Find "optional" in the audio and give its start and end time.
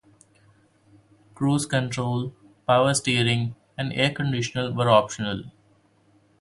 4.89-5.43